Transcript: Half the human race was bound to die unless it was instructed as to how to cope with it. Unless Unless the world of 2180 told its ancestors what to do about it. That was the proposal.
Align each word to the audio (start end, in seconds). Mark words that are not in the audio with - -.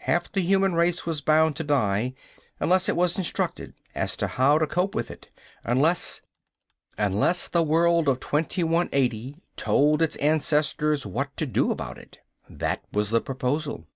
Half 0.00 0.32
the 0.32 0.40
human 0.40 0.72
race 0.74 1.06
was 1.06 1.20
bound 1.20 1.54
to 1.54 1.62
die 1.62 2.14
unless 2.58 2.88
it 2.88 2.96
was 2.96 3.16
instructed 3.16 3.72
as 3.94 4.16
to 4.16 4.26
how 4.26 4.58
to 4.58 4.66
cope 4.66 4.96
with 4.96 5.12
it. 5.12 5.30
Unless 5.62 6.22
Unless 6.98 7.46
the 7.46 7.62
world 7.62 8.08
of 8.08 8.18
2180 8.18 9.36
told 9.54 10.02
its 10.02 10.16
ancestors 10.16 11.06
what 11.06 11.36
to 11.36 11.46
do 11.46 11.70
about 11.70 11.98
it. 11.98 12.18
That 12.50 12.82
was 12.90 13.10
the 13.10 13.20
proposal. 13.20 13.86